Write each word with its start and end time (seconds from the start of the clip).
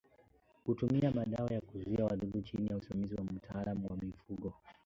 Kutumia 0.63 1.11
madawa 1.11 1.49
ya 1.53 1.61
kuzuia 1.61 2.05
wadudu 2.05 2.41
chini 2.41 2.67
ya 2.69 2.77
usimamizi 2.77 3.15
wa 3.15 3.23
mtaalamu 3.23 3.87
wa 3.87 3.97
mifugo 3.97 4.53